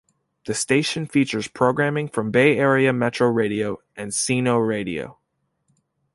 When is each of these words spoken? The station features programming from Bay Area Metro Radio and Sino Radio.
The 0.45 0.55
station 0.55 1.05
features 1.05 1.47
programming 1.47 2.07
from 2.07 2.31
Bay 2.31 2.57
Area 2.57 2.91
Metro 2.91 3.27
Radio 3.27 3.83
and 3.95 4.11
Sino 4.11 4.57
Radio. 4.57 5.19